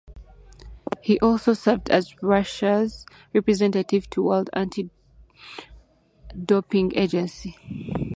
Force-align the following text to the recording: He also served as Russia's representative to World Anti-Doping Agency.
He 0.99 1.19
also 1.19 1.53
served 1.53 1.91
as 1.91 2.15
Russia's 2.23 3.05
representative 3.35 4.09
to 4.09 4.23
World 4.23 4.49
Anti-Doping 4.53 6.93
Agency. 6.97 7.55